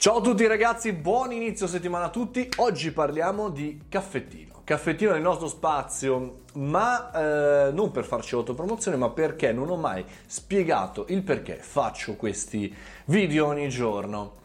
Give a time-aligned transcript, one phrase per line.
[0.00, 2.48] Ciao a tutti ragazzi, buon inizio settimana a tutti.
[2.56, 4.62] Oggi parliamo di caffettino.
[4.64, 10.02] Caffettino nel nostro spazio, ma eh, non per farci autopromozione, ma perché non ho mai
[10.24, 12.74] spiegato il perché faccio questi
[13.04, 14.36] video ogni giorno.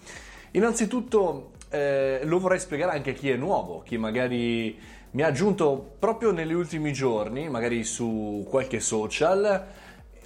[0.51, 4.77] Innanzitutto eh, lo vorrei spiegare anche a chi è nuovo, chi magari
[5.11, 9.65] mi ha aggiunto proprio negli ultimi giorni, magari su qualche social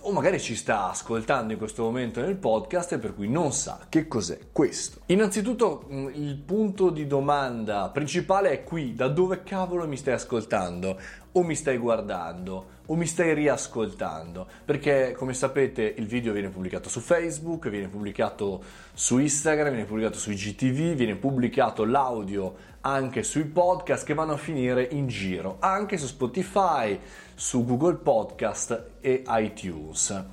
[0.10, 3.86] o magari ci sta ascoltando in questo momento nel podcast e per cui non sa
[3.89, 5.02] che cos'è questo.
[5.07, 11.00] Innanzitutto mm, il punto di domanda principale è qui, da dove cavolo mi stai ascoltando?
[11.33, 12.78] O mi stai guardando?
[12.88, 14.47] O mi stai riascoltando?
[14.65, 20.18] Perché come sapete il video viene pubblicato su Facebook, viene pubblicato su Instagram, viene pubblicato
[20.18, 25.97] su IGTV, viene pubblicato l'audio anche sui podcast che vanno a finire in giro, anche
[25.97, 27.00] su Spotify,
[27.36, 30.25] su Google Podcast e iTunes.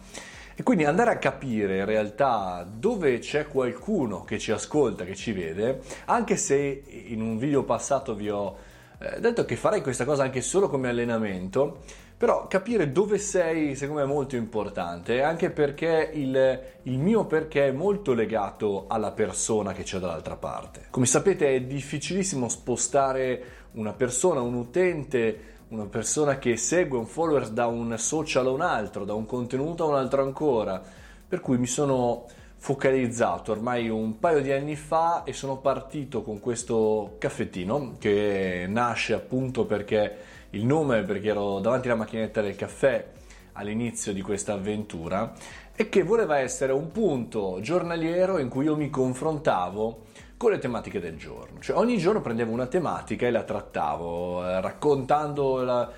[0.54, 5.32] E quindi andare a capire in realtà dove c'è qualcuno che ci ascolta, che ci
[5.32, 8.56] vede, anche se in un video passato vi ho
[8.98, 11.80] eh, detto che farei questa cosa anche solo come allenamento,
[12.16, 17.68] però capire dove sei secondo me è molto importante, anche perché il, il, mio perché
[17.68, 20.86] è molto legato alla persona che c'è dall'altra parte.
[20.88, 27.48] Come sapete è difficilissimo spostare una persona, un utente, una persona che segue un follower
[27.50, 30.82] da un social a un altro, da un contenuto a un altro ancora,
[31.28, 32.24] per cui mi sono
[32.66, 39.14] focalizzato ormai un paio di anni fa e sono partito con questo caffettino che nasce
[39.14, 40.16] appunto perché
[40.50, 43.06] il nome perché ero davanti alla macchinetta del caffè
[43.52, 45.32] all'inizio di questa avventura
[45.76, 50.02] e che voleva essere un punto giornaliero in cui io mi confrontavo
[50.36, 51.60] con le tematiche del giorno.
[51.60, 55.88] Cioè ogni giorno prendevo una tematica e la trattavo, eh, raccontando la,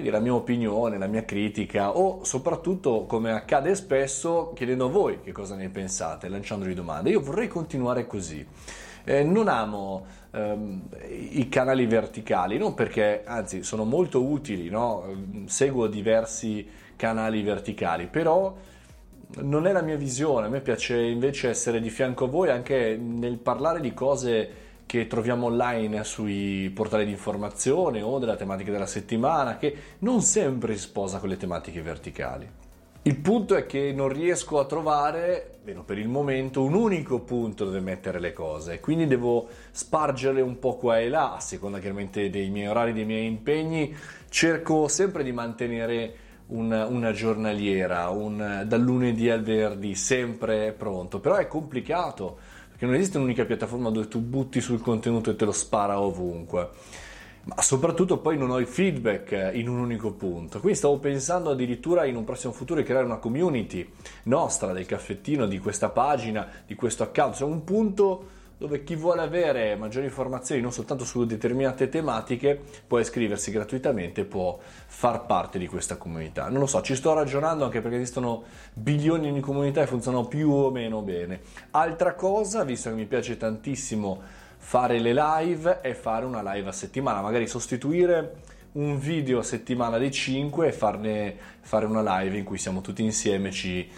[0.00, 5.20] dire, la, mia opinione, la mia critica o soprattutto, come accade spesso, chiedendo a voi
[5.22, 7.10] che cosa ne pensate, lanciandovi domande.
[7.10, 8.46] Io vorrei continuare così.
[9.06, 15.04] Eh, non amo ehm, i canali verticali, non perché, anzi, sono molto utili, no?
[15.46, 16.66] seguo diversi
[16.96, 18.56] canali verticali, però
[19.42, 22.96] non è la mia visione, a me piace invece essere di fianco a voi anche
[22.96, 28.86] nel parlare di cose che troviamo online sui portali di informazione o della tematica della
[28.86, 32.62] settimana, che non sempre si sposa con le tematiche verticali.
[33.06, 37.66] Il punto è che non riesco a trovare, meno per il momento, un unico punto
[37.66, 42.30] dove mettere le cose, quindi devo spargerle un po' qua e là, a seconda chiaramente
[42.30, 43.94] dei miei orari, dei miei impegni,
[44.30, 46.14] cerco sempre di mantenere
[46.46, 52.38] una, una giornaliera, un, dal lunedì al venerdì, sempre pronto, però è complicato,
[52.74, 56.70] perché non esiste un'unica piattaforma dove tu butti sul contenuto e te lo spara ovunque
[57.44, 60.60] ma soprattutto poi non ho il feedback in un unico punto.
[60.60, 63.86] Quindi stavo pensando addirittura in un prossimo futuro di creare una community
[64.24, 68.28] nostra del caffettino, di questa pagina, di questo account, cioè un punto
[68.64, 74.58] dove chi vuole avere maggiori informazioni non soltanto su determinate tematiche può iscriversi gratuitamente, può
[74.86, 76.48] far parte di questa comunità.
[76.48, 80.50] Non lo so, ci sto ragionando anche perché esistono bilioni di comunità e funzionano più
[80.50, 81.40] o meno bene.
[81.72, 84.22] Altra cosa, visto che mi piace tantissimo
[84.56, 88.36] fare le live e fare una live a settimana, magari sostituire
[88.72, 93.02] un video a settimana di 5 e farne fare una live in cui siamo tutti
[93.02, 93.88] insieme ci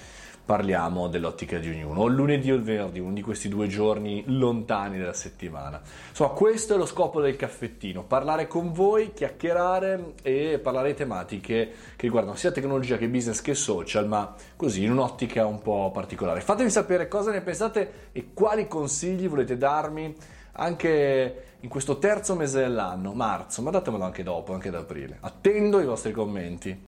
[0.47, 5.13] parliamo dell'ottica di ognuno, lunedì o il venerdì, uno di questi due giorni lontani dalla
[5.13, 5.81] settimana.
[6.09, 11.73] Insomma, questo è lo scopo del caffettino, parlare con voi, chiacchierare e parlare di tematiche
[11.97, 16.41] che riguardano sia tecnologia che business che social, ma così in un'ottica un po' particolare.
[16.41, 20.15] Fatemi sapere cosa ne pensate e quali consigli volete darmi
[20.53, 25.19] anche in questo terzo mese dell'anno, marzo, ma datemelo anche dopo, anche ad aprile.
[25.23, 26.85] Attendo i vostri commenti.